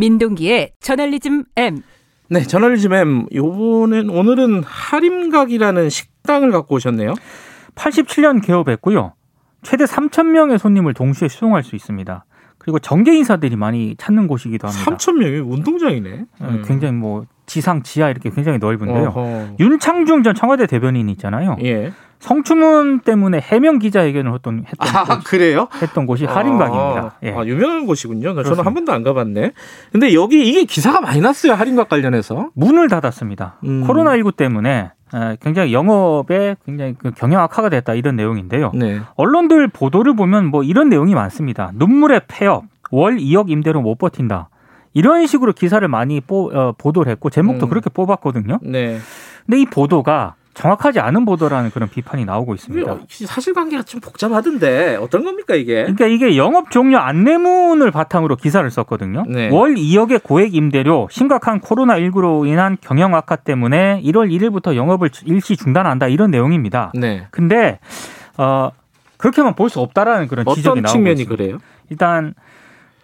[0.00, 1.82] 민동기의 저널리즘 M.
[2.30, 3.26] 네, 저널리즘 M.
[3.34, 7.14] 요번엔 오늘은 하림각이라는 식당을 갖고 오셨네요.
[7.74, 9.12] 87년 개업했고요.
[9.62, 12.24] 최대 3천 명의 손님을 동시에 수용할 수 있습니다.
[12.56, 14.90] 그리고 정계 인사들이 많이 찾는 곳이기도 합니다.
[14.90, 16.24] 3천 명이 운동장이네.
[16.40, 16.62] 음.
[16.66, 19.08] 굉장히 뭐 지상 지하 이렇게 굉장히 넓은데요.
[19.08, 19.56] 어허.
[19.60, 21.56] 윤창중 전 청와대 대변인 있잖아요.
[21.62, 21.92] 예.
[22.20, 25.68] 성추문 때문에 해명 기자회견을 했던 했던 아, 곳, 그래요?
[25.82, 27.00] 했던 곳이 할인각입니다.
[27.00, 27.32] 아, 예.
[27.32, 28.34] 아, 유명한 곳이군요.
[28.34, 28.50] 그렇습니다.
[28.50, 29.52] 저는 한 번도 안 가봤네.
[29.90, 31.54] 근데 여기 이게 기사가 많이 났어요.
[31.54, 33.56] 할인각 관련해서 문을 닫았습니다.
[33.64, 33.86] 음.
[33.86, 34.92] 코로나 19 때문에
[35.40, 38.70] 굉장히 영업에 굉장히 그 경영 악화가 됐다 이런 내용인데요.
[38.74, 39.00] 네.
[39.16, 41.72] 언론들 보도를 보면 뭐 이런 내용이 많습니다.
[41.74, 44.50] 눈물의 폐업, 월 2억 임대로 못 버틴다.
[44.92, 47.68] 이런 식으로 기사를 많이 뽀, 어, 보도를 했고 제목도 음.
[47.68, 48.58] 그렇게 뽑았거든요.
[48.62, 48.98] 네.
[49.46, 52.98] 근데 이 보도가 정확하지 않은 보도라는 그런 비판이 나오고 있습니다.
[53.08, 55.82] 사실관계가 좀 복잡하던데 어떤 겁니까 이게?
[55.82, 59.24] 그러니까 이게 영업 종료 안내문을 바탕으로 기사를 썼거든요.
[59.28, 59.48] 네.
[59.50, 65.56] 월 2억의 고액 임대료, 심각한 코로나 19로 인한 경영 악화 때문에 1월 1일부터 영업을 일시
[65.56, 66.92] 중단한다 이런 내용입니다.
[66.94, 67.26] 네.
[67.30, 67.78] 근데
[68.36, 68.70] 어
[69.18, 71.36] 그렇게만 볼 수 없다라는 그런 지적이 나오고 측면이 있습니다.
[71.36, 71.58] 그래요?
[71.90, 72.34] 일단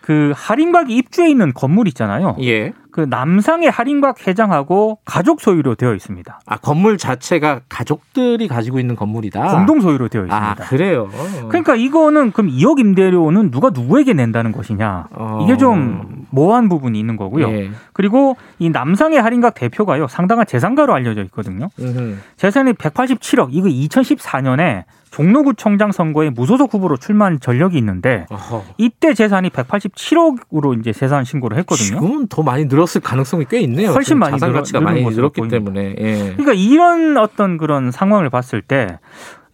[0.00, 2.36] 그 할인박이 입주해 있는 건물 있잖아요.
[2.42, 2.72] 예.
[2.94, 6.40] 그 남상의 할인박 회장하고 가족 소유로 되어 있습니다.
[6.46, 9.48] 아 건물 자체가 가족들이 가지고 있는 건물이다.
[9.48, 10.36] 공동 소유로 되어 있습니다.
[10.36, 11.08] 아 그래요.
[11.48, 15.08] 그러니까 이거는 그럼 2억 임대료는 누가 누구에게 낸다는 것이냐?
[15.10, 15.40] 어...
[15.42, 17.48] 이게 좀 모호한 부분이 있는 거고요.
[17.48, 17.70] 예.
[17.92, 21.70] 그리고 이 남상의 할인각 대표가요 상당한 재산가로 알려져 있거든요.
[21.80, 22.18] 음흠.
[22.36, 23.48] 재산이 187억.
[23.50, 24.84] 이거 2014년에
[25.14, 28.64] 종로구청장 선거에 무소속 후보로 출마한 전력이 있는데 어허.
[28.78, 32.00] 이때 재산이 187억으로 이제 재산 신고를 했거든요.
[32.00, 33.92] 지금은 더 많이 늘었을 가능성이 꽤 있네요.
[33.92, 35.94] 훨씬 많이 자산 가치가 많이 늘었기 때문에.
[35.98, 36.14] 예.
[36.36, 38.98] 그러니까 이런 어떤 그런 상황을 봤을 때.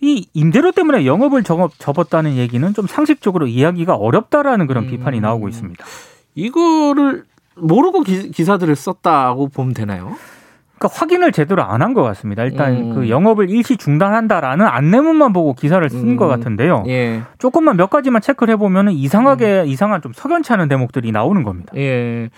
[0.02, 4.88] 이 임대료 때문에 영업을 접었다는 얘기는 좀 상식적으로 이야기가 어렵다라는 그런 음.
[4.88, 5.84] 비판이 나오고 있습니다.
[6.34, 7.24] 이거를
[7.56, 10.16] 모르고 기, 기사들을 썼다고 보면 되나요?
[10.80, 12.44] 그러니까 확인을 제대로 안 한 것 같습니다.
[12.44, 12.94] 일단 음.
[12.94, 16.30] 그 영업을 일시 중단한다라는 안내문만 보고 기사를 쓴것 음.
[16.30, 16.84] 같은데요.
[16.88, 17.22] 예.
[17.38, 19.66] 조금만 몇 가지만 체크를 해보면 이상하게 음.
[19.66, 21.72] 이상한 좀 석연치 않은 대목들이 나오는 겁니다.
[21.76, 22.30] 예.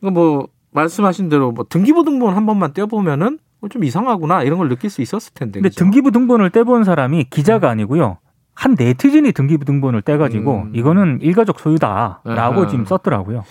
[0.00, 5.02] 뭐 말씀하신 대로 뭐 등기부 등본 한 번만 떼보면은 뭐좀 이상하구나 이런 걸 느낄 수
[5.02, 5.58] 있었을 텐데.
[5.60, 5.84] 근데 그죠?
[5.84, 7.72] 등기부 등본을 떼본 사람이 기자가 음.
[7.72, 8.16] 아니고요.
[8.54, 10.72] 한 네티즌이 등기부 등본을 떼가지고 음.
[10.74, 12.66] 이거는 일가족 소유다라고.
[12.68, 13.44] 지금 썼더라고요.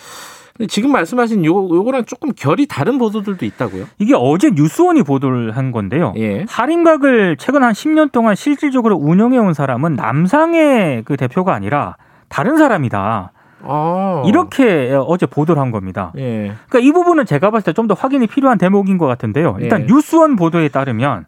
[0.68, 3.86] 지금 말씀하신 요 요거랑 조금 결이 다른 보도들도 있다고요?
[3.98, 6.14] 이게 어제 뉴스원이 보도를 한 건데요.
[6.18, 6.46] 예.
[6.50, 11.96] 할인각을 최근 한 10년 동안 실질적으로 운영해 온 사람은 남상의 그 대표가 아니라
[12.28, 13.32] 다른 사람이다.
[13.62, 14.24] 아.
[14.26, 16.12] 이렇게 어제 보도를 한 겁니다.
[16.18, 16.54] 예.
[16.70, 19.58] 그러니까 이 부분은 제가 봤을 때 좀 더 확인이 필요한 대목인 것 같은데요.
[19.62, 19.86] 일단 예.
[19.88, 21.26] 뉴스원 보도에 따르면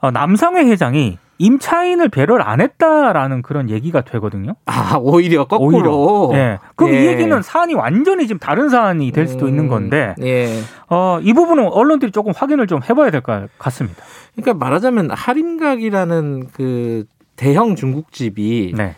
[0.00, 4.54] 어, 남상회 회장이 임차인을 배려를 안 했다라는 그런 얘기가 되거든요.
[4.66, 6.28] 아 오히려 거꾸로.
[6.28, 6.38] 오히려.
[6.38, 6.58] 예.
[6.76, 7.02] 그럼 예.
[7.02, 10.14] 이 얘기는 사안이 완전히 지금 다른 사안이 될 수도 음, 있는 건데.
[10.22, 10.60] 예.
[10.88, 14.02] 어이 부분은 언론들이 조금 확인을 좀 해봐야 될 것 같습니다.
[14.36, 17.04] 그러니까 말하자면 할인각이라는 그
[17.36, 18.94] 대형 중국집이 네.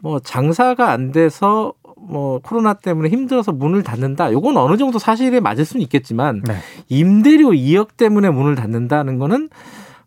[0.00, 4.32] 뭐 장사가 안 돼서 뭐 코로나 때문에 힘들어서 문을 닫는다.
[4.32, 6.56] 요건 어느 정도 사실에 맞을 수는 있겠지만 네.
[6.88, 9.48] 임대료 2억 때문에 문을 닫는다는 거는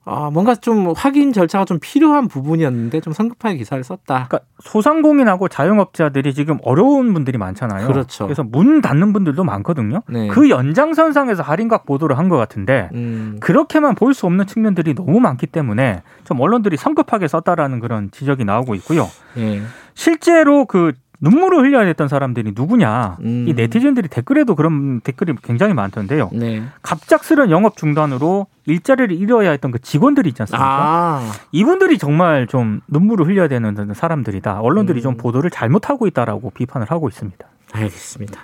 [0.09, 4.25] 어, 뭔가 좀 확인 절차가 좀 필요한 부분이었는데 좀 성급하게 기사를 썼다.
[4.27, 7.85] 그러니까 소상공인하고 자영업자들이 지금 어려운 분들이 많잖아요.
[7.87, 8.25] 그렇죠.
[8.25, 10.01] 그래서 문 닫는 분들도 많거든요.
[10.09, 10.27] 네.
[10.27, 13.37] 그 연장선상에서 할인각 보도를 한 것 같은데 음.
[13.39, 18.73] 그렇게만 볼 수 없는 측면들이 너무 많기 때문에 좀 언론들이 성급하게 썼다라는 그런 지적이 나오고
[18.75, 19.07] 있고요.
[19.35, 19.61] 네.
[19.93, 23.17] 실제로 그 눈물을 흘려야 했던 사람들이 누구냐.
[23.21, 23.45] 음.
[23.47, 26.29] 이 네티즌들이 댓글에도 그런 댓글이 굉장히 많던데요.
[26.33, 26.63] 네.
[26.81, 30.65] 갑작스런 영업 중단으로 일자리를 잃어야 했던 그 직원들이 있지 않습니까?
[30.65, 31.31] 아.
[31.51, 34.61] 이분들이 정말 좀 눈물을 흘려야 되는 사람들이다.
[34.61, 35.03] 언론들이 음.
[35.03, 37.45] 좀 보도를 잘못하고 있다라고 비판을 하고 있습니다.
[37.73, 38.39] 알겠습니다.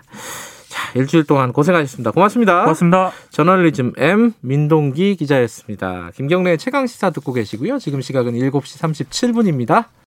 [0.67, 2.11] 자, 일주일 동안 고생하셨습니다.
[2.11, 2.61] 고맙습니다.
[2.61, 3.11] 고맙습니다.
[3.29, 6.11] 저널리즘 M 민동기 기자였습니다.
[6.13, 7.79] 김경래 최강 시사 듣고 계시고요.
[7.79, 9.85] 지금 시각은 7시 37분입니다.